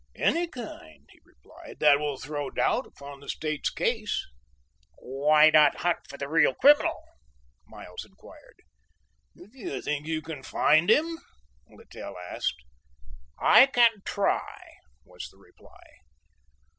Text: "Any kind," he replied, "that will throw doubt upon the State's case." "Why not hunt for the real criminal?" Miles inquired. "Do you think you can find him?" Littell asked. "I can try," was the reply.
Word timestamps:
"Any 0.15 0.47
kind," 0.47 1.07
he 1.11 1.19
replied, 1.23 1.77
"that 1.79 1.99
will 1.99 2.17
throw 2.17 2.49
doubt 2.49 2.87
upon 2.87 3.19
the 3.19 3.29
State's 3.29 3.69
case." 3.69 4.25
"Why 4.97 5.51
not 5.51 5.81
hunt 5.81 5.99
for 6.09 6.17
the 6.17 6.27
real 6.27 6.55
criminal?" 6.55 7.03
Miles 7.67 8.03
inquired. 8.03 8.63
"Do 9.35 9.47
you 9.53 9.79
think 9.79 10.07
you 10.07 10.23
can 10.23 10.41
find 10.41 10.89
him?" 10.89 11.19
Littell 11.69 12.17
asked. 12.17 12.63
"I 13.37 13.67
can 13.67 14.01
try," 14.03 14.59
was 15.05 15.27
the 15.29 15.37
reply. 15.37 15.99